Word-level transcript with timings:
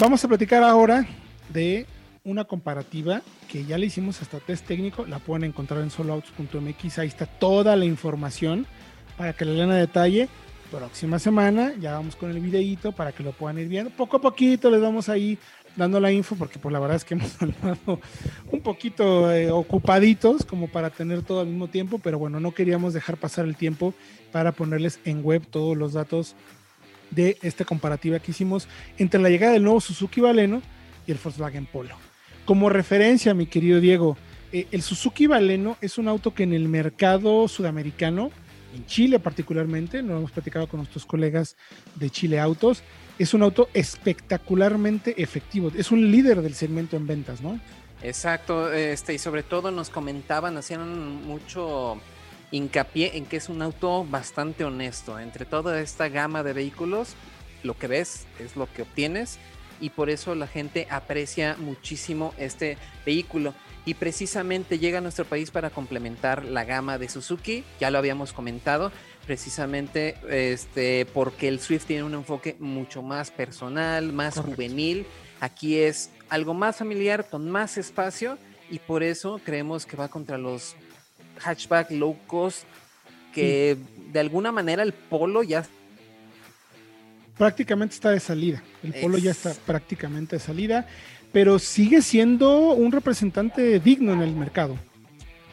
Vamos 0.00 0.24
a 0.24 0.28
platicar 0.28 0.62
ahora 0.62 1.08
de 1.52 1.84
una 2.22 2.44
comparativa 2.44 3.20
que 3.50 3.64
ya 3.64 3.76
le 3.78 3.86
hicimos 3.86 4.22
hasta 4.22 4.38
test 4.38 4.64
técnico, 4.64 5.04
la 5.06 5.18
pueden 5.18 5.42
encontrar 5.42 5.80
en 5.80 5.90
soloautos.mx, 5.90 6.98
ahí 7.00 7.08
está 7.08 7.26
toda 7.26 7.74
la 7.74 7.84
información 7.84 8.64
para 9.16 9.32
que 9.32 9.44
la 9.44 9.54
lean 9.54 9.72
a 9.72 9.76
detalle. 9.76 10.28
Próxima 10.70 11.18
semana 11.18 11.72
ya 11.80 11.94
vamos 11.94 12.14
con 12.14 12.30
el 12.30 12.38
videíto 12.38 12.92
para 12.92 13.10
que 13.10 13.24
lo 13.24 13.32
puedan 13.32 13.58
ir 13.58 13.66
viendo. 13.66 13.90
Poco 13.90 14.18
a 14.18 14.20
poquito 14.20 14.70
les 14.70 14.80
vamos 14.80 15.08
ahí 15.08 15.36
dando 15.74 15.98
la 15.98 16.12
info 16.12 16.36
porque 16.36 16.60
pues 16.60 16.72
la 16.72 16.78
verdad 16.78 16.96
es 16.96 17.04
que 17.04 17.14
hemos 17.16 17.42
andado 17.42 17.98
un 18.52 18.60
poquito 18.60 19.32
eh, 19.32 19.50
ocupaditos 19.50 20.44
como 20.44 20.68
para 20.68 20.90
tener 20.90 21.22
todo 21.22 21.40
al 21.40 21.48
mismo 21.48 21.66
tiempo, 21.66 21.98
pero 21.98 22.20
bueno, 22.20 22.38
no 22.38 22.52
queríamos 22.52 22.94
dejar 22.94 23.16
pasar 23.16 23.46
el 23.46 23.56
tiempo 23.56 23.94
para 24.30 24.52
ponerles 24.52 25.00
en 25.04 25.24
web 25.24 25.44
todos 25.44 25.76
los 25.76 25.94
datos 25.94 26.36
de 27.10 27.38
esta 27.42 27.64
comparativa 27.64 28.18
que 28.18 28.30
hicimos 28.30 28.68
entre 28.98 29.20
la 29.20 29.30
llegada 29.30 29.52
del 29.52 29.64
nuevo 29.64 29.80
Suzuki 29.80 30.20
Baleno 30.20 30.62
y 31.06 31.12
el 31.12 31.18
Volkswagen 31.22 31.66
Polo. 31.66 31.96
Como 32.44 32.68
referencia, 32.68 33.34
mi 33.34 33.46
querido 33.46 33.80
Diego, 33.80 34.16
eh, 34.52 34.66
el 34.70 34.82
Suzuki 34.82 35.26
Baleno 35.26 35.76
es 35.80 35.98
un 35.98 36.08
auto 36.08 36.34
que 36.34 36.44
en 36.44 36.54
el 36.54 36.68
mercado 36.68 37.48
sudamericano, 37.48 38.30
en 38.74 38.86
Chile 38.86 39.18
particularmente, 39.18 40.02
lo 40.02 40.16
hemos 40.16 40.30
platicado 40.30 40.66
con 40.66 40.78
nuestros 40.78 41.04
colegas 41.04 41.56
de 41.96 42.08
Chile 42.10 42.40
Autos, 42.40 42.82
es 43.18 43.34
un 43.34 43.42
auto 43.42 43.68
espectacularmente 43.74 45.20
efectivo. 45.20 45.70
Es 45.76 45.90
un 45.90 46.10
líder 46.10 46.40
del 46.40 46.54
segmento 46.54 46.96
en 46.96 47.06
ventas, 47.06 47.40
¿no? 47.40 47.60
Exacto, 48.02 48.72
este, 48.72 49.14
y 49.14 49.18
sobre 49.18 49.42
todo 49.42 49.70
nos 49.70 49.90
comentaban, 49.90 50.56
hacían 50.56 51.26
mucho 51.26 52.00
hincapié 52.50 53.16
en 53.16 53.26
que 53.26 53.36
es 53.36 53.48
un 53.48 53.62
auto 53.62 54.04
bastante 54.04 54.64
honesto. 54.64 55.18
Entre 55.18 55.44
toda 55.44 55.80
esta 55.80 56.08
gama 56.08 56.42
de 56.42 56.52
vehículos, 56.52 57.14
lo 57.62 57.76
que 57.76 57.86
ves 57.86 58.26
es 58.38 58.56
lo 58.56 58.72
que 58.72 58.82
obtienes 58.82 59.38
y 59.80 59.90
por 59.90 60.10
eso 60.10 60.34
la 60.34 60.46
gente 60.46 60.86
aprecia 60.90 61.56
muchísimo 61.58 62.34
este 62.38 62.78
vehículo. 63.06 63.54
Y 63.84 63.94
precisamente 63.94 64.78
llega 64.78 64.98
a 64.98 65.00
nuestro 65.00 65.24
país 65.24 65.50
para 65.50 65.70
complementar 65.70 66.44
la 66.44 66.64
gama 66.64 66.98
de 66.98 67.08
Suzuki, 67.08 67.64
ya 67.80 67.90
lo 67.90 67.98
habíamos 67.98 68.34
comentado, 68.34 68.92
precisamente 69.26 70.16
este, 70.28 71.06
porque 71.06 71.48
el 71.48 71.60
Swift 71.60 71.86
tiene 71.86 72.02
un 72.02 72.14
enfoque 72.14 72.56
mucho 72.58 73.02
más 73.02 73.30
personal, 73.30 74.12
más 74.12 74.38
juvenil. 74.38 75.06
Aquí 75.40 75.78
es 75.78 76.10
algo 76.28 76.52
más 76.52 76.76
familiar, 76.76 77.30
con 77.30 77.48
más 77.48 77.78
espacio, 77.78 78.36
y 78.70 78.78
por 78.78 79.02
eso 79.02 79.40
creemos 79.42 79.86
que 79.86 79.96
va 79.96 80.08
contra 80.08 80.36
los 80.36 80.76
hatchback 81.42 81.90
low 81.90 82.16
cost, 82.26 82.64
que 83.32 83.76
de 84.12 84.20
alguna 84.20 84.52
manera 84.52 84.82
el 84.82 84.92
Polo 84.92 85.42
ya 85.42 85.64
prácticamente 87.36 87.94
está 87.94 88.10
de 88.10 88.20
salida. 88.20 88.62
El 88.82 88.94
Polo 88.94 89.16
ya 89.16 89.30
está 89.30 89.54
prácticamente 89.54 90.36
de 90.36 90.40
salida, 90.40 90.86
pero 91.32 91.58
sigue 91.58 92.02
siendo 92.02 92.72
un 92.72 92.92
representante 92.92 93.78
digno 93.80 94.12
en 94.12 94.22
el 94.22 94.34
mercado. 94.34 94.76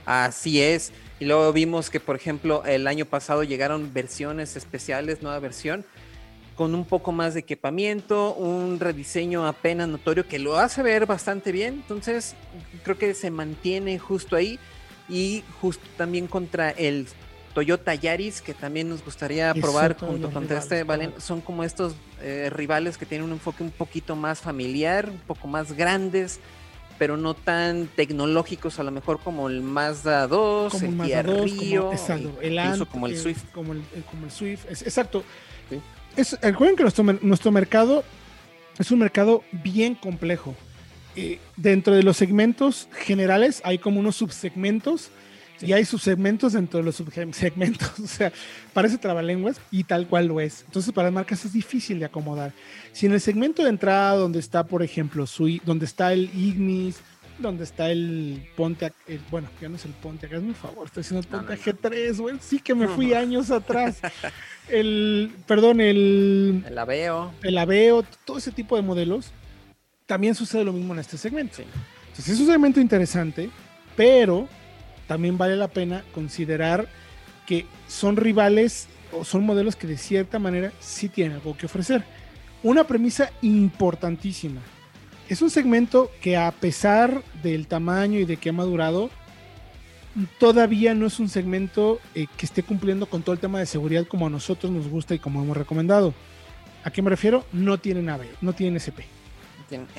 Así 0.06 0.62
es. 0.62 0.92
Y 1.20 1.26
luego 1.26 1.54
vimos 1.54 1.90
que, 1.90 2.00
por 2.00 2.16
ejemplo, 2.16 2.64
el 2.66 2.88
año 2.88 3.06
pasado 3.06 3.44
llegaron 3.44 3.94
versiones 3.94 4.56
especiales, 4.56 5.22
nueva 5.22 5.40
versión, 5.40 5.86
con 6.56 6.74
un 6.74 6.86
poco 6.86 7.12
más 7.12 7.34
de 7.34 7.42
equipamiento, 7.42 8.34
un 8.34 8.80
rediseño 8.80 9.46
apenas 9.46 9.88
notorio 9.88 10.28
que 10.28 10.40
lo 10.40 10.58
hace 10.58 10.84
ver 10.84 11.06
bastante 11.06 11.52
bien. 11.52 11.76
Entonces, 11.76 12.36
creo 12.84 12.98
que 12.98 13.14
se 13.14 13.30
mantiene 13.30 14.00
justo 14.00 14.36
ahí 14.36 14.60
y 15.10 15.44
justo 15.62 15.86
también 15.98 16.28
contra 16.28 16.70
el 16.72 17.08
Toyota 17.56 17.96
Yaris, 17.96 18.42
que 18.42 18.54
también 18.54 18.90
nos 18.90 19.04
gustaría 19.04 19.54
probar 19.54 19.98
junto 19.98 20.30
con 20.30 20.52
este 20.52 20.84
Valen, 20.84 21.14
son 21.20 21.40
como 21.40 21.64
estos 21.64 21.96
eh, 22.22 22.50
rivales 22.52 22.98
que 22.98 23.06
tienen 23.06 23.26
un 23.26 23.32
enfoque 23.32 23.64
un 23.64 23.72
poquito 23.72 24.16
más 24.18 24.42
familiar, 24.42 25.10
un 25.10 25.20
poco 25.20 25.48
más 25.48 25.72
grandes, 25.72 26.42
pero 27.00 27.16
no 27.16 27.34
tan 27.34 27.88
tecnológicos, 27.88 28.78
a 28.80 28.84
lo 28.84 28.92
mejor 28.92 29.22
como 29.22 29.48
el 29.48 29.62
Mazda 29.62 30.28
2, 30.28 30.84
el, 30.84 30.92
Mazda 30.92 31.22
Rio, 31.22 31.92
como, 31.92 32.42
el 32.42 32.88
como 32.88 33.08
el 33.08 33.18
Swift. 33.18 33.44
Como 33.54 33.74
el, 33.74 33.84
como 34.12 34.26
el 34.26 34.32
Swift, 34.32 34.66
exacto. 34.70 35.24
recuerden 36.42 36.76
que 36.76 36.84
nuestro, 36.84 37.04
nuestro 37.22 37.52
mercado 37.52 38.04
es 38.78 38.92
un 38.92 39.00
mercado 39.00 39.44
bien 39.52 39.96
complejo. 39.96 40.56
Eh, 41.16 41.40
dentro 41.56 41.96
de 41.96 42.04
los 42.04 42.18
segmentos 42.18 42.88
generales 42.92 43.62
hay 43.64 43.78
como 43.78 44.00
unos 44.00 44.18
subsegmentos 44.18 45.10
y 45.62 45.72
hay 45.72 45.86
subsegmentos 45.86 46.54
dentro 46.54 46.80
de 46.80 46.86
los 46.86 46.96
subsegmentos. 46.96 47.92
O 48.04 48.08
sea, 48.08 48.32
parece 48.74 48.98
trabalenguas 48.98 49.60
y 49.72 49.84
tal 49.84 50.08
cual 50.08 50.28
lo 50.28 50.42
es. 50.42 50.64
Entonces, 50.66 50.94
para 50.94 51.08
las 51.08 51.14
marcas 51.14 51.46
es 51.46 51.54
difícil 51.54 52.00
de 52.00 52.06
acomodar. 52.06 52.52
Si 52.92 53.06
en 53.06 53.14
el 53.14 53.22
segmento 53.22 53.64
de 53.64 53.70
entrada, 53.70 54.16
donde 54.16 54.40
está, 54.40 54.66
por 54.66 54.84
ejemplo, 54.84 55.26
Sui, 55.26 55.62
donde 55.66 55.86
está 55.86 56.12
el 56.12 56.30
Ignis, 56.36 56.98
donde 57.40 57.64
está 57.64 57.90
el 57.90 58.48
Ponte, 58.56 58.92
bueno, 59.30 59.50
ya 59.62 59.70
no 59.70 59.76
es 59.76 59.86
el 59.86 59.92
Ponte, 59.92 60.28
hazme 60.28 60.50
un 60.50 60.56
favor, 60.56 60.88
estoy 60.88 61.02
haciendo 61.02 61.22
el 61.22 61.28
Ponte 61.28 61.58
G3, 61.58 62.18
güey. 62.18 62.38
Sí 62.40 62.60
que 62.60 62.76
me 62.76 62.88
fui 62.88 63.14
años 63.14 63.52
atrás. 63.52 64.00
El, 64.68 65.32
perdón, 65.46 65.80
el. 65.80 66.64
El 66.66 66.78
Aveo. 66.80 67.32
El 67.44 67.56
Aveo, 67.60 68.04
todo 68.26 68.40
ese 68.40 68.52
tipo 68.52 68.76
de 68.76 68.82
modelos. 68.82 69.32
También 70.06 70.36
sucede 70.36 70.64
lo 70.64 70.74
mismo 70.74 70.94
en 70.94 71.00
este 71.00 71.18
segmento. 71.18 71.64
Entonces, 72.08 72.30
es 72.30 72.40
un 72.40 72.46
segmento 72.46 72.80
interesante, 72.80 73.50
pero 73.96 74.48
también 75.08 75.38
vale 75.38 75.56
la 75.56 75.68
pena 75.68 76.04
considerar 76.14 76.88
que 77.48 77.66
son 77.88 78.16
rivales 78.16 78.88
o 79.12 79.24
son 79.26 79.46
modelos 79.46 79.76
que 79.76 79.88
de 79.88 79.98
cierta 79.98 80.38
manera 80.38 80.72
sí 80.80 81.10
tienen 81.10 81.38
algo 81.38 81.58
que 81.58 81.66
ofrecer. 81.66 82.04
Una 82.62 82.86
premisa 82.86 83.32
importantísima. 83.42 84.62
Es 85.28 85.42
un 85.42 85.50
segmento 85.50 86.12
que 86.22 86.38
a 86.38 86.52
pesar 86.52 87.24
del 87.42 87.66
tamaño 87.66 88.20
y 88.20 88.26
de 88.26 88.38
que 88.38 88.50
ha 88.50 88.54
madurado, 88.54 89.10
todavía 90.40 90.94
no 90.94 91.08
es 91.08 91.20
un 91.20 91.30
segmento 91.30 92.00
eh, 92.14 92.28
que 92.38 92.46
esté 92.46 92.62
cumpliendo 92.62 93.08
con 93.08 93.24
todo 93.24 93.34
el 93.34 93.40
tema 93.40 93.58
de 93.58 93.66
seguridad 93.66 94.06
como 94.06 94.28
a 94.28 94.30
nosotros 94.30 94.72
nos 94.72 94.88
gusta 94.88 95.16
y 95.16 95.20
como 95.20 95.42
hemos 95.42 95.58
recomendado. 95.58 96.14
¿A 96.84 96.92
qué 96.92 97.02
me 97.02 97.10
refiero? 97.10 97.44
No 97.52 97.80
tiene 97.80 98.04
nave, 98.04 98.30
no 98.42 98.54
tiene 98.54 98.78
SP. 98.78 99.25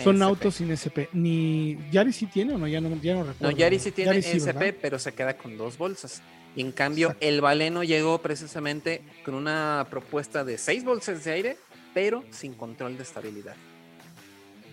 Son 0.03 0.23
autos 0.23 0.57
sin 0.57 0.71
SP. 0.71 1.09
Ni 1.13 1.79
Yaris 1.91 2.17
sí 2.17 2.27
tiene 2.27 2.55
o 2.55 2.59
no, 2.59 2.67
ya 2.67 2.81
no, 2.81 2.89
ya 3.03 3.15
no 3.15 3.25
recuerdo. 3.25 3.51
No, 3.51 3.51
Yaris 3.51 3.83
sí 3.83 3.93
tiene 3.93 4.19
SP, 4.19 4.73
pero 4.73 4.99
se 4.99 5.13
queda 5.13 5.37
con 5.37 5.57
dos 5.57 5.79
bolsas. 5.79 6.23
Y 6.55 6.63
en 6.63 6.73
cambio, 6.73 7.15
el 7.21 7.41
Valeno 7.41 7.85
llegó 7.85 8.19
precisamente 8.23 9.03
con 9.25 9.35
una 9.35 9.87
propuesta 9.91 10.43
de 10.45 10.57
seis 10.57 10.85
bolsas 10.85 11.23
de 11.25 11.33
aire, 11.33 11.57
pero 11.93 12.25
sin 12.31 12.55
control 12.55 12.97
de 12.97 13.03
estabilidad. 13.03 13.55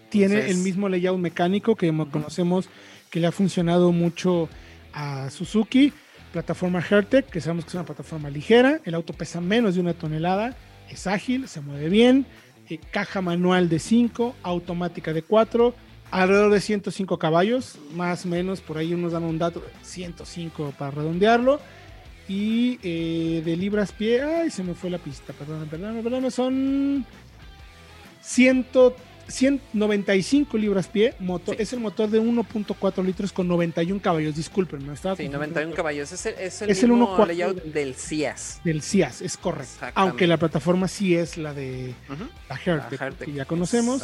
Tiene 0.10 0.50
el 0.50 0.58
mismo 0.58 0.88
layout 0.88 1.20
mecánico 1.20 1.76
que 1.76 1.92
conocemos 2.12 2.70
que 3.10 3.20
le 3.20 3.28
ha 3.28 3.32
funcionado 3.32 3.92
mucho 3.92 4.48
a 4.94 5.30
Suzuki, 5.30 5.92
plataforma 6.32 6.84
Hertec, 6.88 7.30
que 7.30 7.42
sabemos 7.42 7.66
que 7.66 7.70
es 7.70 7.76
una 7.76 7.86
plataforma 7.86 8.30
ligera, 8.30 8.80
el 8.86 8.94
auto 8.94 9.14
pesa 9.14 9.42
menos 9.42 9.76
de 9.76 9.82
una 9.82 9.94
tonelada, 9.94 10.56
es 10.90 11.08
ágil, 11.08 11.48
se 11.48 11.62
mueve 11.62 11.90
bien, 11.90 12.26
eh, 12.70 12.80
caja 12.92 13.22
manual 13.22 13.70
de 13.70 13.80
5, 13.80 14.36
automática 14.44 15.14
de 15.14 15.22
4, 15.22 15.74
alrededor 16.12 16.52
de 16.52 16.62
105 16.62 17.18
caballos, 17.18 17.78
más 17.96 18.26
o 18.26 18.30
menos, 18.30 18.62
por 18.62 18.78
ahí 18.78 18.92
nos 18.92 19.14
dan 19.14 19.24
un 19.24 19.38
dato, 19.38 19.64
105 19.82 20.74
para 20.78 20.92
redondearlo. 20.92 21.60
Y 22.28 22.80
eh, 22.84 23.42
de 23.44 23.58
libras 23.58 23.92
pie, 23.92 24.22
ay, 24.22 24.50
se 24.50 24.64
me 24.64 24.76
fue 24.76 24.90
la 24.90 24.98
pista, 24.98 25.34
perdón, 25.34 25.68
perdón, 25.70 26.02
perdón, 26.02 26.32
son 26.32 27.06
100 28.22 28.66
195 29.28 30.58
libras 30.58 30.88
pie, 30.88 31.14
motor, 31.20 31.56
es 31.60 31.74
el 31.74 31.80
motor 31.80 32.10
de 32.10 32.22
1.4 32.22 33.04
litros 33.04 33.32
con 33.32 33.48
91 33.48 34.02
caballos, 34.02 34.36
disculpen, 34.36 34.86
no 34.86 34.94
estaba 34.94 35.16
Sí, 35.16 35.30
91 35.30 35.74
caballos, 35.74 36.12
es 36.12 36.26
el, 36.26 36.34
es 36.36 36.62
el, 36.62 36.70
es 36.70 36.84
mismo 36.84 37.26
layout 37.26 37.64
del 37.64 37.96
CIAS. 37.96 38.62
Del 38.64 38.82
CIAS, 38.82 39.22
es 39.22 39.38
correcto. 39.38 39.86
Aunque 39.96 40.28
la 40.28 40.38
plataforma 40.38 40.88
sí 40.88 41.16
es 41.16 41.38
la 41.38 41.54
de 41.54 41.94
la 42.50 42.56
Hertec, 42.56 43.18
que 43.18 43.32
ya 43.32 43.46
conocemos. 43.46 44.04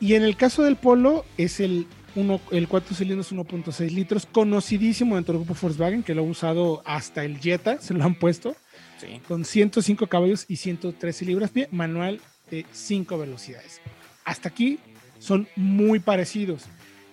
Y 0.00 0.14
en 0.14 0.24
el 0.24 0.36
caso 0.36 0.64
del 0.64 0.76
Polo 0.76 1.24
es 1.38 1.60
el, 1.60 1.86
uno, 2.16 2.40
el 2.50 2.68
4 2.68 2.96
cilindros 2.96 3.32
1.6 3.32 3.90
litros, 3.90 4.26
conocidísimo 4.26 5.14
dentro 5.14 5.34
del 5.34 5.44
grupo 5.44 5.58
Volkswagen, 5.60 6.02
que 6.02 6.14
lo 6.14 6.22
ha 6.22 6.24
usado 6.24 6.82
hasta 6.84 7.24
el 7.24 7.40
Jetta, 7.40 7.80
se 7.80 7.94
lo 7.94 8.04
han 8.04 8.16
puesto, 8.16 8.56
con 9.28 9.44
105 9.44 10.06
caballos 10.08 10.46
y 10.48 10.56
113 10.56 11.24
libras 11.24 11.50
pie, 11.50 11.68
manual 11.70 12.20
de 12.50 12.66
5 12.72 13.18
velocidades 13.18 13.80
hasta 14.24 14.48
aquí 14.48 14.78
son 15.18 15.48
muy 15.56 16.00
parecidos. 16.00 16.64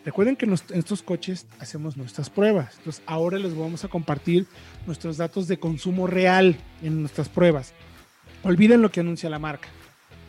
Recuerden 0.04 0.36
que 0.36 0.46
en 0.46 0.54
estos 0.54 1.04
coches 1.04 1.46
hacemos 1.60 1.96
nuestras 1.96 2.30
pruebas. 2.30 2.76
Entonces 2.80 3.04
ahora 3.06 3.38
les 3.38 3.56
vamos 3.56 3.84
a 3.84 3.88
compartir 3.88 4.48
nuestros 4.88 5.18
datos 5.18 5.48
de 5.48 5.58
consumo 5.58 6.08
real 6.08 6.58
en 6.82 7.02
nuestras 7.02 7.30
pruebas. 7.30 7.74
Olviden 8.44 8.82
lo 8.82 8.90
que 8.90 9.02
anuncia 9.02 9.30
la 9.30 9.38
marca. 9.38 9.68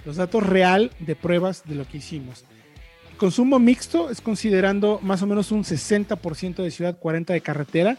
Los 0.04 0.16
datos 0.16 0.42
real 0.42 0.90
de 0.98 1.16
pruebas 1.16 1.62
de 1.64 1.76
lo 1.76 1.88
que 1.88 1.98
hicimos. 1.98 2.44
Consumo 3.16 3.58
mixto 3.58 4.10
es 4.10 4.20
considerando 4.20 4.98
más 5.02 5.22
o 5.22 5.26
menos 5.26 5.52
un 5.52 5.64
60% 5.64 6.56
de 6.56 6.70
ciudad, 6.70 6.98
40% 7.00 7.26
de 7.32 7.40
carretera. 7.40 7.96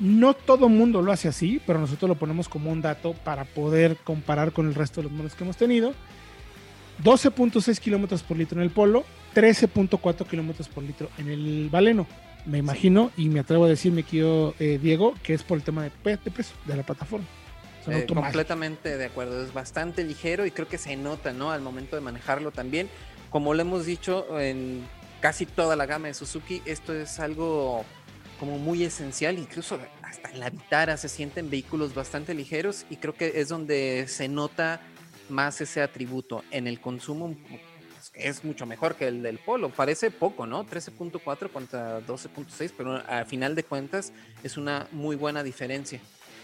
No 0.00 0.34
todo 0.34 0.68
mundo 0.68 1.02
lo 1.02 1.12
hace 1.12 1.28
así, 1.28 1.60
pero 1.66 1.78
nosotros 1.78 2.08
lo 2.08 2.16
ponemos 2.16 2.48
como 2.48 2.72
un 2.72 2.82
dato 2.82 3.12
para 3.12 3.44
poder 3.44 3.96
comparar 4.02 4.52
con 4.52 4.66
el 4.66 4.74
resto 4.74 5.00
de 5.00 5.04
los 5.04 5.12
modelos 5.12 5.34
que 5.34 5.44
hemos 5.44 5.56
tenido 5.56 5.94
12.6 7.02 7.78
kilómetros 7.78 8.22
por 8.22 8.36
litro 8.36 8.58
en 8.58 8.64
el 8.64 8.70
Polo, 8.70 9.04
13.4 9.34 10.26
kilómetros 10.26 10.68
por 10.68 10.82
litro 10.82 11.10
en 11.18 11.28
el 11.28 11.68
Baleno. 11.70 12.06
Me 12.46 12.58
imagino 12.58 13.10
y 13.16 13.28
me 13.28 13.40
atrevo 13.40 13.64
a 13.64 13.68
decir, 13.68 13.92
me 13.92 14.04
quiero 14.04 14.54
eh, 14.60 14.78
Diego, 14.80 15.14
que 15.22 15.34
es 15.34 15.42
por 15.42 15.58
el 15.58 15.64
tema 15.64 15.82
de, 15.82 15.90
de 16.04 16.30
peso 16.30 16.54
de 16.64 16.76
la 16.76 16.84
plataforma. 16.84 17.26
Eh, 17.88 18.06
completamente 18.06 18.96
de 18.96 19.04
acuerdo, 19.04 19.44
es 19.44 19.52
bastante 19.52 20.02
ligero 20.04 20.46
y 20.46 20.50
creo 20.50 20.68
que 20.68 20.78
se 20.78 20.96
nota, 20.96 21.32
¿no? 21.32 21.50
Al 21.50 21.62
momento 21.62 21.96
de 21.96 22.02
manejarlo 22.02 22.50
también. 22.50 22.88
Como 23.30 23.54
lo 23.54 23.60
hemos 23.60 23.86
dicho 23.86 24.40
en 24.40 24.84
casi 25.20 25.46
toda 25.46 25.76
la 25.76 25.86
gama 25.86 26.08
de 26.08 26.14
Suzuki, 26.14 26.62
esto 26.64 26.94
es 26.94 27.20
algo 27.20 27.84
como 28.40 28.58
muy 28.58 28.84
esencial, 28.84 29.38
incluso 29.38 29.78
hasta 30.02 30.30
en 30.30 30.40
la 30.40 30.50
Vitara 30.50 30.96
se 30.96 31.08
sienten 31.08 31.48
vehículos 31.48 31.94
bastante 31.94 32.34
ligeros 32.34 32.86
y 32.90 32.96
creo 32.96 33.14
que 33.14 33.40
es 33.40 33.48
donde 33.48 34.06
se 34.08 34.28
nota 34.28 34.80
más 35.28 35.60
ese 35.60 35.82
atributo 35.82 36.44
en 36.50 36.66
el 36.66 36.80
consumo 36.80 37.36
pues, 37.48 38.12
es 38.14 38.44
mucho 38.44 38.66
mejor 38.66 38.96
que 38.96 39.08
el 39.08 39.22
del 39.22 39.38
Polo. 39.38 39.70
Parece 39.70 40.10
poco, 40.10 40.46
¿no? 40.46 40.66
13.4 40.66 41.50
contra 41.50 42.00
12.6, 42.00 42.72
pero 42.76 43.02
al 43.06 43.26
final 43.26 43.54
de 43.54 43.64
cuentas 43.64 44.12
es 44.42 44.56
una 44.56 44.86
muy 44.92 45.16
buena 45.16 45.42
diferencia. 45.42 46.00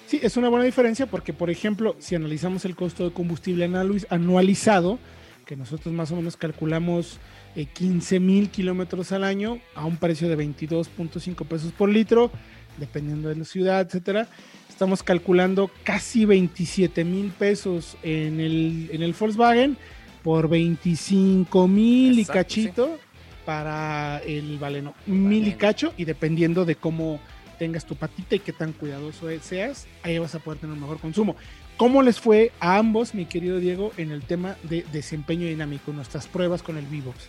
Sí, 0.06 0.20
es 0.22 0.36
una 0.36 0.48
buena 0.48 0.64
diferencia 0.64 1.06
porque, 1.06 1.32
por 1.32 1.50
ejemplo, 1.50 1.96
si 1.98 2.14
analizamos 2.14 2.64
el 2.64 2.76
costo 2.76 3.04
de 3.04 3.14
combustible 3.14 3.64
anualizado, 4.10 4.98
que 5.46 5.56
nosotros 5.56 5.94
más 5.94 6.10
o 6.12 6.16
menos 6.16 6.36
calculamos 6.36 7.18
15 7.54 8.16
eh, 8.16 8.20
mil 8.20 8.50
kilómetros 8.50 9.12
al 9.12 9.24
año 9.24 9.58
a 9.74 9.84
un 9.84 9.96
precio 9.96 10.28
de 10.28 10.36
22.5 10.36 11.46
pesos 11.46 11.72
por 11.72 11.88
litro, 11.88 12.30
dependiendo 12.78 13.28
de 13.28 13.36
la 13.36 13.44
ciudad, 13.44 13.80
etcétera. 13.80 14.28
Estamos 14.72 15.02
calculando 15.02 15.70
casi 15.84 16.24
27 16.24 17.04
mil 17.04 17.30
pesos 17.30 17.98
en 18.02 18.40
el, 18.40 18.88
en 18.90 19.02
el 19.02 19.12
Volkswagen 19.12 19.76
por 20.24 20.48
25 20.48 21.68
mil 21.68 22.18
y 22.18 22.24
cachito 22.24 22.98
para 23.44 24.22
el 24.26 24.58
Valeno. 24.58 24.94
Mil 25.04 25.46
y 25.46 25.52
cacho 25.52 25.92
y 25.98 26.06
dependiendo 26.06 26.64
de 26.64 26.76
cómo 26.76 27.20
tengas 27.58 27.84
tu 27.84 27.96
patita 27.96 28.34
y 28.34 28.38
qué 28.38 28.54
tan 28.54 28.72
cuidadoso 28.72 29.28
seas, 29.42 29.86
ahí 30.02 30.18
vas 30.18 30.34
a 30.34 30.38
poder 30.38 30.58
tener 30.58 30.72
un 30.72 30.80
mejor 30.80 30.98
consumo. 30.98 31.36
¿Cómo 31.76 32.02
les 32.02 32.18
fue 32.18 32.50
a 32.58 32.78
ambos, 32.78 33.14
mi 33.14 33.26
querido 33.26 33.58
Diego, 33.58 33.92
en 33.98 34.10
el 34.10 34.22
tema 34.22 34.56
de 34.62 34.86
desempeño 34.90 35.46
dinámico, 35.46 35.92
nuestras 35.92 36.26
pruebas 36.26 36.62
con 36.62 36.78
el 36.78 36.86
Vivox? 36.86 37.26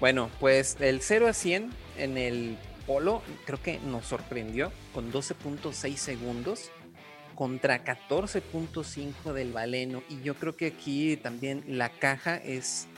Bueno, 0.00 0.28
pues 0.38 0.78
del 0.78 1.00
0 1.00 1.28
a 1.28 1.32
100 1.32 1.70
en 1.96 2.18
el 2.18 2.58
Polo 2.88 3.22
creo 3.44 3.62
que 3.62 3.78
nos 3.80 4.06
sorprendió 4.06 4.72
con 4.94 5.12
12.6 5.12 5.94
segundos 5.96 6.70
contra 7.34 7.84
14.5 7.84 9.32
del 9.34 9.52
Valeno 9.52 10.02
y 10.08 10.22
yo 10.22 10.34
creo 10.34 10.56
que 10.56 10.66
aquí 10.66 11.16
también 11.18 11.62
la 11.68 11.90
caja 11.90 12.36
es 12.36 12.88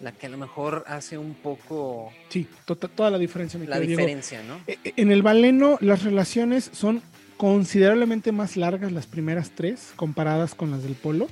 la 0.00 0.12
que 0.12 0.26
a 0.26 0.30
lo 0.30 0.38
mejor 0.38 0.84
hace 0.86 1.18
un 1.18 1.34
poco... 1.34 2.12
Sí, 2.28 2.46
tota, 2.64 2.88
toda 2.88 3.10
la 3.10 3.18
diferencia. 3.18 3.60
la 3.66 3.80
diferencia, 3.80 4.42
¿no? 4.42 4.60
E, 4.66 4.78
e, 4.84 4.94
en 4.96 5.10
el 5.10 5.22
Valeno 5.22 5.76
las 5.80 6.04
relaciones 6.04 6.70
son 6.72 7.02
considerablemente 7.36 8.32
más 8.32 8.56
largas 8.56 8.92
las 8.92 9.06
primeras 9.06 9.50
tres 9.50 9.92
comparadas 9.96 10.54
con 10.54 10.70
las 10.70 10.82
del 10.82 10.94
Polo, 10.94 11.28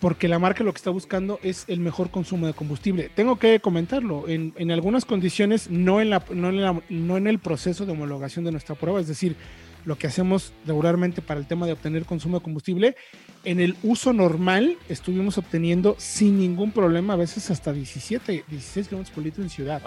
porque 0.00 0.28
la 0.28 0.38
marca 0.38 0.64
lo 0.64 0.72
que 0.72 0.78
está 0.78 0.90
buscando 0.90 1.38
es 1.42 1.64
el 1.68 1.78
mejor 1.78 2.10
consumo 2.10 2.46
de 2.46 2.54
combustible. 2.54 3.10
Tengo 3.14 3.38
que 3.38 3.60
comentarlo, 3.60 4.28
en, 4.28 4.54
en 4.56 4.70
algunas 4.70 5.04
condiciones, 5.04 5.70
no 5.70 6.00
en, 6.00 6.10
la, 6.10 6.24
no, 6.30 7.16
en 7.16 7.26
el 7.26 7.38
proceso 7.38 7.84
de 7.84 7.92
homologación 7.92 8.44
de 8.44 8.52
nuestra 8.52 8.74
prueba, 8.74 9.00
es 9.00 9.06
decir, 9.06 9.36
lo 9.84 9.96
que 9.96 10.06
hacemos 10.06 10.52
regularmente 10.66 11.22
para 11.22 11.40
el 11.40 11.46
tema 11.46 11.66
de 11.66 11.72
obtener 11.72 12.04
consumo 12.04 12.38
de 12.38 12.44
combustible, 12.44 12.96
en 13.44 13.60
el 13.60 13.76
uso 13.82 14.12
normal 14.12 14.76
estuvimos 14.88 15.38
obteniendo 15.38 15.96
sin 15.98 16.38
ningún 16.38 16.72
problema, 16.72 17.14
a 17.14 17.16
veces 17.16 17.50
hasta 17.50 17.72
17, 17.72 18.44
16 18.48 18.88
kilómetros 18.88 19.14
por 19.14 19.24
litro 19.24 19.42
en 19.42 19.50
ciudad. 19.50 19.82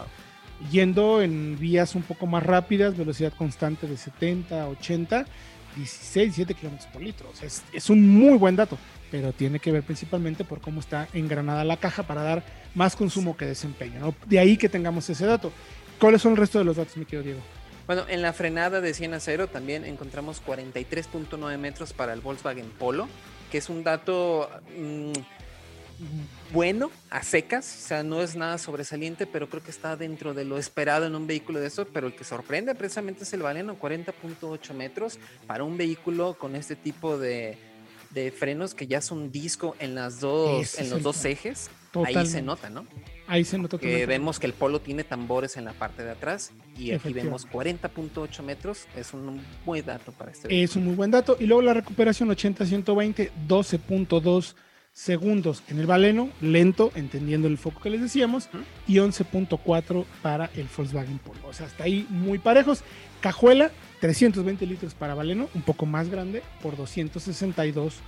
Yendo 0.71 1.21
en 1.21 1.57
vías 1.59 1.95
un 1.95 2.03
poco 2.03 2.25
más 2.25 2.43
rápidas, 2.43 2.95
velocidad 2.97 3.33
constante 3.35 3.87
de 3.87 3.97
70, 3.97 4.67
80, 4.67 5.25
16, 5.75 6.35
17 6.35 6.53
kilómetros 6.53 6.87
por 6.91 7.01
litro. 7.01 7.29
O 7.31 7.35
sea, 7.35 7.47
es, 7.73 7.89
un 7.89 8.07
muy 8.07 8.37
buen 8.37 8.55
dato, 8.55 8.77
pero 9.13 9.31
tiene 9.31 9.59
que 9.59 9.71
ver 9.71 9.83
principalmente 9.83 10.43
por 10.43 10.59
cómo 10.59 10.79
está 10.79 11.07
engranada 11.13 11.63
la 11.63 11.77
caja 11.77 12.01
para 12.01 12.23
dar 12.23 12.43
más 12.73 12.95
consumo 12.95 13.37
que 13.37 13.45
desempeño. 13.45 14.15
De 14.25 14.39
ahí 14.39 14.57
que 14.57 14.69
tengamos 14.69 15.07
ese 15.07 15.27
dato. 15.27 15.51
¿Cuáles 15.99 16.23
son 16.23 16.31
el 16.31 16.39
resto 16.39 16.57
de 16.57 16.65
los 16.65 16.77
datos, 16.77 16.97
mi 16.97 17.05
querido 17.05 17.21
Diego? 17.21 17.39
Bueno, 17.85 18.05
en 18.09 18.23
la 18.23 18.33
frenada 18.33 18.81
de 18.81 18.91
100 18.91 19.13
a 19.13 19.19
0 19.19 19.49
también 19.49 19.85
encontramos 19.85 20.41
43.9 20.43 21.59
metros 21.59 21.93
para 21.93 22.11
el 22.13 22.21
Volkswagen 22.21 22.67
Polo, 22.71 23.07
que 23.51 23.59
es 23.59 23.69
un 23.69 23.83
dato 23.83 24.49
mm, 24.75 25.11
bueno 26.51 26.89
a 27.11 27.21
secas, 27.21 27.83
o 27.83 27.87
sea, 27.87 28.01
no 28.01 28.19
es 28.23 28.35
nada 28.35 28.57
sobresaliente, 28.57 29.27
pero 29.27 29.47
creo 29.47 29.61
que 29.61 29.69
está 29.69 29.95
dentro 29.95 30.33
de 30.33 30.43
lo 30.43 30.57
esperado 30.57 31.05
en 31.05 31.13
un 31.13 31.27
vehículo 31.27 31.59
de 31.59 31.67
eso, 31.67 31.85
pero 31.85 32.07
el 32.07 32.15
que 32.15 32.23
sorprende 32.23 32.73
precisamente 32.73 33.25
es 33.25 33.33
el 33.33 33.43
Valeno, 33.43 33.77
40.8 33.79 34.73
metros 34.73 35.19
para 35.45 35.63
un 35.63 35.77
vehículo 35.77 36.33
con 36.33 36.55
este 36.55 36.75
tipo 36.75 37.19
de, 37.19 37.59
de 38.13 38.31
frenos 38.31 38.73
que 38.73 38.87
ya 38.87 39.01
son 39.01 39.31
disco 39.31 39.75
en 39.79 39.95
las 39.95 40.19
dos, 40.19 40.79
en 40.79 40.89
los 40.89 41.03
dos 41.03 41.23
ejes. 41.25 41.69
Ahí 42.05 42.25
se 42.25 42.41
nota, 42.41 42.69
¿no? 42.69 42.85
Ahí 43.27 43.43
se 43.43 43.57
nota. 43.57 43.77
Que 43.77 44.05
vemos 44.05 44.39
que 44.39 44.47
el 44.47 44.53
polo 44.53 44.81
tiene 44.81 45.03
tambores 45.03 45.57
en 45.57 45.65
la 45.65 45.73
parte 45.73 46.03
de 46.03 46.11
atrás 46.11 46.51
y 46.75 46.91
aquí 46.91 47.13
vemos 47.13 47.47
40.8 47.47 48.43
metros. 48.43 48.87
Es 48.95 49.13
un 49.13 49.41
buen 49.65 49.85
dato 49.85 50.11
para 50.11 50.31
este. 50.31 50.63
Es 50.63 50.75
un 50.75 50.85
muy 50.85 50.95
buen 50.95 51.11
dato. 51.11 51.37
Y 51.39 51.45
luego 51.45 51.61
la 51.61 51.73
recuperación 51.73 52.29
80-120, 52.29 53.31
12.2 53.47 54.55
segundos 54.91 55.63
en 55.69 55.79
el 55.79 55.87
Baleno, 55.87 56.29
lento, 56.39 56.91
entendiendo 56.95 57.47
el 57.47 57.57
foco 57.57 57.81
que 57.81 57.89
les 57.89 58.01
decíamos, 58.01 58.49
y 58.87 58.95
11.4 58.95 60.05
para 60.21 60.51
el 60.55 60.67
Volkswagen 60.75 61.17
Polo. 61.17 61.39
O 61.47 61.53
sea, 61.53 61.65
hasta 61.65 61.83
ahí 61.83 62.05
muy 62.09 62.37
parejos. 62.37 62.83
Cajuela, 63.19 63.71
320 64.03 64.65
litros 64.65 64.93
para 64.95 65.15
Baleno, 65.15 65.47
un 65.53 65.61
poco 65.61 65.85
más 65.85 66.09
grande, 66.09 66.43
por 66.61 66.75
262 66.75 67.99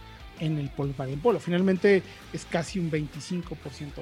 en 0.41 0.57
el 0.57 0.69
Volkswagen 0.75 1.21
Polo. 1.21 1.39
Finalmente 1.39 2.03
es 2.33 2.43
casi 2.43 2.79
un 2.79 2.91
25% 2.91 3.45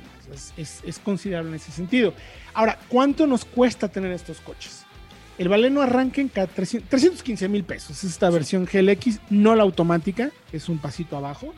más. 0.02 0.54
Es, 0.58 1.00
considerable 1.04 1.50
en 1.50 1.56
ese 1.58 1.72
sentido. 1.72 2.16
Ahora, 2.56 2.80
¿cuánto 2.90 3.28
nos 3.28 3.46
cuesta 3.46 3.90
tener 3.90 4.12
estos 4.12 4.40
coches? 4.40 4.88
El 5.38 5.50
Baleno 5.50 5.84
arranca 5.84 6.20
en 6.20 6.32
315 6.32 7.48
mil 7.48 7.64
pesos. 7.64 8.04
Es 8.04 8.06
esta 8.06 8.32
versión 8.32 8.66
GLX, 8.66 9.20
no 9.30 9.54
la 9.54 9.62
automática, 9.62 10.32
es 10.52 10.70
un 10.70 10.80
pasito 10.80 11.16
abajo. 11.16 11.54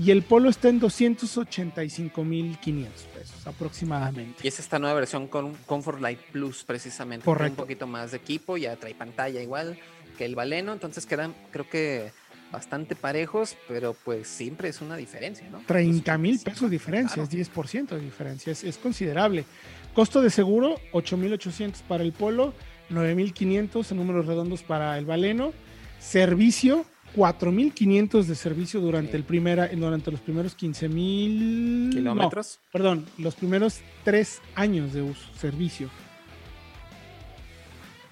Y 0.00 0.12
el 0.12 0.22
Polo 0.22 0.48
está 0.48 0.70
en 0.70 0.78
285 0.78 2.24
mil 2.24 2.56
500 2.58 3.02
pesos 3.02 3.46
aproximadamente. 3.46 4.40
Y 4.42 4.48
es 4.48 4.58
esta 4.58 4.78
nueva 4.78 4.94
versión 4.94 5.26
con 5.26 5.52
Comfort 5.66 6.00
Light 6.00 6.20
Plus, 6.32 6.64
precisamente. 6.64 7.28
Un 7.28 7.54
poquito 7.54 7.86
más 7.86 8.12
de 8.12 8.16
equipo, 8.16 8.56
ya 8.56 8.76
trae 8.76 8.94
pantalla 8.94 9.42
igual 9.42 9.78
que 10.16 10.24
el 10.24 10.34
Baleno. 10.34 10.72
Entonces 10.72 11.04
quedan, 11.04 11.34
creo 11.50 11.68
que 11.68 12.12
bastante 12.50 12.96
parejos, 12.96 13.58
pero 13.68 13.92
pues 13.92 14.26
siempre 14.26 14.70
es 14.70 14.80
una 14.80 14.96
diferencia, 14.96 15.46
¿no? 15.50 15.60
30 15.66 16.16
mil 16.16 16.38
pesos 16.38 16.62
de 16.62 16.70
diferencia, 16.70 17.22
es 17.22 17.30
10% 17.30 17.88
de 17.88 18.00
diferencia, 18.00 18.52
es, 18.52 18.78
considerable. 18.78 19.44
Costo 19.92 20.22
de 20.22 20.30
seguro, 20.30 20.76
8.800 20.94 21.82
para 21.82 22.02
el 22.02 22.12
Polo, 22.12 22.54
9.500 22.88 23.90
en 23.90 23.96
números 23.98 24.24
redondos 24.24 24.62
para 24.62 24.96
el 24.96 25.04
Valeno. 25.04 25.52
Servicio, 25.98 26.86
4.500 27.16 28.24
de 28.24 28.34
servicio 28.34 28.80
durante, 28.80 29.16
el 29.16 29.24
primera, 29.24 29.68
durante 29.68 30.10
los 30.10 30.20
primeros 30.20 30.56
15.000 30.56 31.90
kilómetros. 31.90 32.60
perdón, 32.72 33.06
los 33.18 33.34
primeros 33.34 33.80
tres 34.04 34.40
años 34.54 34.92
de 34.92 35.02
uso, 35.02 35.22
servicio. 35.38 35.90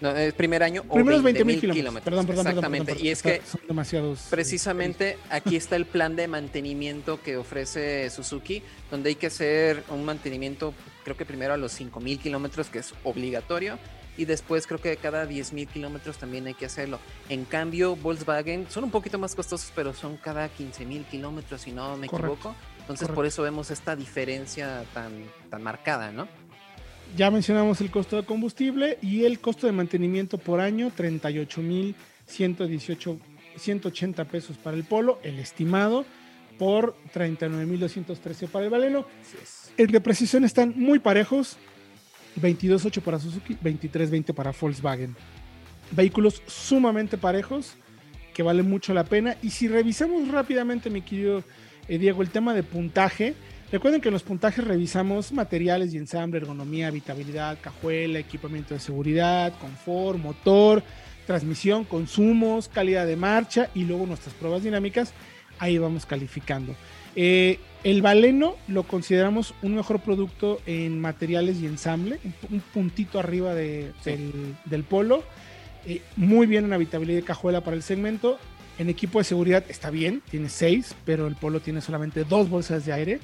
No, 0.00 0.10
el 0.10 0.32
primer 0.32 0.62
año 0.62 0.84
o 0.88 0.94
20 0.94 1.44
mil 1.44 1.60
kilómetros. 1.60 2.04
Perdón, 2.04 2.26
perdón, 2.26 2.46
Exactamente. 2.46 2.96
y 3.00 3.08
es 3.08 3.20
que 3.20 3.42
son 3.44 3.60
demasiados. 3.66 4.26
Precisamente 4.30 5.18
aquí 5.28 5.56
está 5.56 5.74
el 5.74 5.86
plan 5.86 6.14
de 6.14 6.28
mantenimiento 6.28 7.20
que 7.20 7.36
ofrece 7.36 8.08
Suzuki, 8.10 8.62
donde 8.92 9.08
hay 9.08 9.14
que 9.16 9.26
hacer 9.26 9.82
un 9.88 10.04
mantenimiento, 10.04 10.72
creo 11.02 11.16
que 11.16 11.24
primero 11.24 11.54
a 11.54 11.56
los 11.56 11.72
5 11.72 11.98
mil 11.98 12.20
kilómetros, 12.20 12.68
que 12.68 12.78
es 12.78 12.94
obligatorio, 13.02 13.78
y 14.18 14.26
después 14.26 14.66
creo 14.66 14.80
que 14.80 14.96
cada 14.96 15.24
10 15.24 15.54
mil 15.54 15.66
kilómetros 15.66 16.18
también 16.18 16.46
hay 16.46 16.54
que 16.54 16.66
hacerlo. 16.66 16.98
En 17.30 17.44
cambio, 17.44 17.96
Volkswagen 17.96 18.66
son 18.68 18.84
un 18.84 18.90
poquito 18.90 19.18
más 19.18 19.34
costosos, 19.34 19.72
pero 19.74 19.94
son 19.94 20.18
cada 20.18 20.48
15 20.48 20.84
mil 20.84 21.04
kilómetros, 21.04 21.62
si 21.62 21.72
no 21.72 21.96
me 21.96 22.06
equivoco. 22.06 22.54
Entonces, 22.80 23.08
por 23.08 23.24
eso 23.24 23.42
vemos 23.42 23.70
esta 23.70 23.94
diferencia 23.96 24.84
tan, 24.92 25.12
tan 25.48 25.62
marcada, 25.62 26.10
¿no? 26.10 26.28
Ya 27.16 27.30
mencionamos 27.30 27.80
el 27.80 27.90
costo 27.90 28.16
de 28.16 28.24
combustible 28.24 28.98
y 29.00 29.24
el 29.24 29.40
costo 29.40 29.66
de 29.66 29.72
mantenimiento 29.72 30.36
por 30.36 30.60
año, 30.60 30.92
38 30.94 31.62
mil 31.62 31.94
180 32.26 34.24
pesos 34.24 34.56
para 34.58 34.76
el 34.76 34.84
Polo, 34.84 35.18
el 35.22 35.38
estimado 35.38 36.04
por 36.58 36.96
39 37.12 37.66
mil 37.66 37.80
213 37.80 38.48
para 38.48 38.64
el 38.64 38.70
Valeno. 38.70 39.06
El 39.76 39.92
de 39.92 40.00
precisión 40.00 40.44
están 40.44 40.74
muy 40.76 40.98
parejos, 40.98 41.56
22.8 42.40 43.00
para 43.02 43.18
Suzuki, 43.18 43.56
23.20 43.62 44.34
para 44.34 44.52
Volkswagen. 44.52 45.16
Vehículos 45.90 46.42
sumamente 46.46 47.16
parejos 47.16 47.74
que 48.34 48.42
valen 48.42 48.68
mucho 48.68 48.94
la 48.94 49.04
pena. 49.04 49.36
Y 49.42 49.50
si 49.50 49.68
revisamos 49.68 50.28
rápidamente, 50.28 50.90
mi 50.90 51.02
querido 51.02 51.42
eh, 51.88 51.98
Diego, 51.98 52.22
el 52.22 52.30
tema 52.30 52.54
de 52.54 52.62
puntaje, 52.62 53.34
Recuerden 53.70 54.00
que 54.00 54.08
en 54.08 54.14
los 54.14 54.22
puntajes 54.22 54.64
revisamos 54.64 55.30
materiales 55.30 55.92
y 55.92 55.98
ensamble, 55.98 56.38
ergonomía, 56.38 56.86
habitabilidad, 56.86 57.58
cajuela, 57.60 58.18
equipamiento 58.18 58.72
de 58.72 58.80
seguridad, 58.80 59.52
confort, 59.60 60.18
motor, 60.18 60.82
transmisión, 61.26 61.84
consumos, 61.84 62.66
calidad 62.68 63.06
de 63.06 63.16
marcha 63.16 63.68
y 63.74 63.84
luego 63.84 64.06
nuestras 64.06 64.34
pruebas 64.34 64.62
dinámicas. 64.62 65.12
Ahí 65.58 65.78
vamos 65.78 66.06
calificando. 66.06 66.74
Eh, 67.16 67.58
el 67.84 68.02
Baleno 68.02 68.56
lo 68.66 68.82
consideramos 68.82 69.54
un 69.62 69.76
mejor 69.76 70.00
producto 70.00 70.60
en 70.66 71.00
materiales 71.00 71.58
y 71.60 71.66
ensamble, 71.66 72.18
un, 72.50 72.60
puntito 72.60 73.18
arriba 73.18 73.54
del, 73.54 73.94
Polo. 74.88 75.22
Eh, 75.86 76.02
muy 76.16 76.46
bien 76.46 76.64
en 76.64 76.72
habitabilidad 76.72 77.18
de 77.18 77.24
cajuela 77.24 77.62
para 77.62 77.76
el 77.76 77.82
segmento. 77.82 78.38
En 78.78 78.88
equipo 78.88 79.18
de 79.18 79.24
seguridad 79.24 79.64
está 79.68 79.90
bien, 79.90 80.22
tiene 80.30 80.48
seis, 80.48 80.94
pero 81.04 81.26
el 81.26 81.34
Polo 81.34 81.60
tiene 81.60 81.80
solamente 81.80 82.24
dos 82.24 82.48
bolsas 82.48 82.84
de 82.84 82.92
aire. 82.92 83.20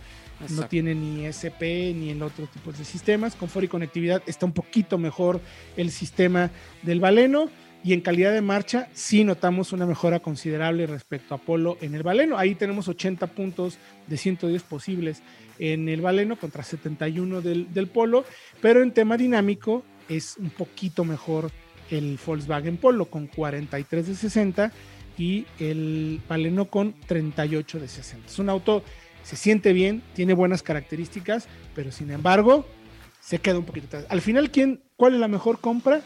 No 0.48 0.66
tiene 0.66 0.94
ni 0.94 1.26
SP 1.30 1.94
ni 1.94 2.10
en 2.10 2.22
otro 2.22 2.46
tipo 2.46 2.72
de 2.72 2.84
sistemas. 2.84 3.36
Confort 3.36 3.64
y 3.64 3.68
conectividad 3.68 4.22
está 4.26 4.46
un 4.46 4.52
poquito 4.52 4.98
mejor 4.98 5.40
el 5.76 5.90
sistema 5.90 6.50
del 6.82 7.00
Baleno. 7.00 7.48
Y 7.84 7.92
en 7.92 8.00
calidad 8.00 8.32
de 8.32 8.40
marcha 8.40 8.88
sí 8.94 9.24
notamos 9.24 9.74
una 9.74 9.84
mejora 9.84 10.20
considerable 10.20 10.86
respecto 10.86 11.34
a 11.34 11.38
Polo 11.38 11.76
en 11.82 11.94
el 11.94 12.02
Baleno. 12.02 12.38
Ahí 12.38 12.54
tenemos 12.54 12.88
80 12.88 13.26
puntos 13.28 13.76
de 14.06 14.16
110 14.16 14.62
posibles 14.62 15.22
en 15.58 15.90
el 15.90 16.00
Baleno 16.00 16.36
contra 16.36 16.62
71 16.62 17.42
del, 17.42 17.88
Polo. 17.92 18.24
Pero 18.62 18.82
en 18.82 18.92
tema 18.92 19.18
dinámico 19.18 19.84
es 20.08 20.38
un 20.38 20.48
poquito 20.48 21.04
mejor 21.04 21.50
el 21.90 22.18
Volkswagen 22.24 22.78
Polo 22.78 23.04
con 23.04 23.26
43 23.26 24.08
de 24.08 24.14
60 24.14 24.72
y 25.18 25.44
el 25.60 26.22
Baleno 26.26 26.70
con 26.70 26.94
38 27.06 27.80
de 27.80 27.88
60. 27.88 28.26
Es 28.26 28.38
un 28.38 28.48
auto 28.48 28.82
se 29.24 29.36
siente 29.36 29.72
bien, 29.72 30.02
tiene 30.14 30.34
buenas 30.34 30.62
características, 30.62 31.48
pero 31.74 31.90
sin 31.90 32.10
embargo, 32.10 32.66
se 33.20 33.38
queda 33.38 33.58
un 33.58 33.64
poquito 33.64 33.86
atrás. 33.86 34.06
Al 34.10 34.20
final, 34.20 34.50
¿quién, 34.50 34.82
¿cuál 34.96 35.14
es 35.14 35.20
la 35.20 35.28
mejor 35.28 35.60
compra? 35.60 36.02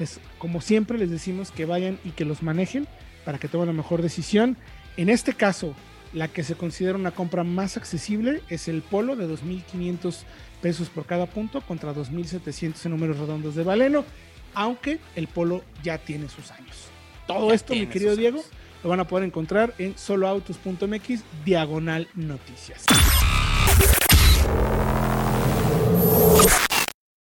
Pues, 0.00 0.18
como 0.38 0.62
siempre, 0.62 0.96
les 0.96 1.10
decimos 1.10 1.50
que 1.50 1.66
vayan 1.66 1.98
y 2.04 2.12
que 2.12 2.24
los 2.24 2.42
manejen 2.42 2.88
para 3.26 3.36
que 3.36 3.48
tomen 3.48 3.66
la 3.66 3.74
mejor 3.74 4.00
decisión. 4.00 4.56
En 4.96 5.10
este 5.10 5.34
caso, 5.34 5.74
la 6.14 6.26
que 6.26 6.42
se 6.42 6.54
considera 6.54 6.96
una 6.96 7.10
compra 7.10 7.44
más 7.44 7.76
accesible 7.76 8.40
es 8.48 8.66
el 8.66 8.80
Polo 8.80 9.14
de 9.14 9.28
2.500 9.28 10.22
pesos 10.62 10.88
por 10.88 11.04
cada 11.04 11.26
punto 11.26 11.60
contra 11.60 11.92
2.700 11.92 12.86
en 12.86 12.92
números 12.92 13.18
redondos 13.18 13.54
de 13.54 13.62
Valeno, 13.62 14.06
aunque 14.54 15.00
el 15.16 15.28
Polo 15.28 15.62
ya 15.82 15.98
tiene 15.98 16.30
sus 16.30 16.50
años. 16.50 16.86
Todo 17.26 17.52
esto, 17.52 17.74
mi 17.74 17.86
querido 17.86 18.16
Diego, 18.16 18.42
lo 18.82 18.88
van 18.88 19.00
a 19.00 19.04
poder 19.06 19.26
encontrar 19.26 19.74
en 19.76 19.98
soloautos.mx 19.98 21.24
diagonal 21.44 22.08
noticias. 22.14 22.86